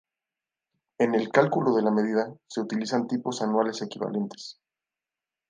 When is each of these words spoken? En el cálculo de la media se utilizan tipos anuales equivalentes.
En 0.97 1.13
el 1.13 1.29
cálculo 1.29 1.75
de 1.75 1.83
la 1.83 1.91
media 1.91 2.25
se 2.47 2.61
utilizan 2.61 3.07
tipos 3.07 3.39
anuales 3.43 3.83
equivalentes. 3.83 4.59